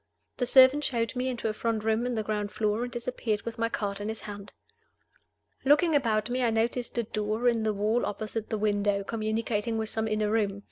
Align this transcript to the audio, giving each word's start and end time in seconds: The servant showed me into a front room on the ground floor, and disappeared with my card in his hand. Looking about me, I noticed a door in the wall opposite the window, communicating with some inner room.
The 0.37 0.47
servant 0.47 0.83
showed 0.83 1.15
me 1.15 1.27
into 1.29 1.47
a 1.47 1.53
front 1.53 1.83
room 1.83 2.07
on 2.07 2.15
the 2.15 2.23
ground 2.23 2.51
floor, 2.51 2.81
and 2.81 2.91
disappeared 2.91 3.43
with 3.43 3.59
my 3.59 3.69
card 3.69 4.01
in 4.01 4.09
his 4.09 4.21
hand. 4.21 4.51
Looking 5.63 5.93
about 5.93 6.27
me, 6.27 6.41
I 6.41 6.49
noticed 6.49 6.97
a 6.97 7.03
door 7.03 7.47
in 7.47 7.61
the 7.61 7.71
wall 7.71 8.03
opposite 8.07 8.49
the 8.49 8.57
window, 8.57 9.03
communicating 9.03 9.77
with 9.77 9.89
some 9.89 10.07
inner 10.07 10.31
room. 10.31 10.59